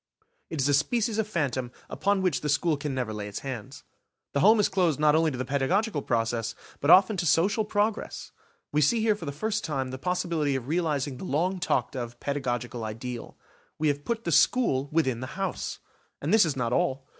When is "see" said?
8.81-9.01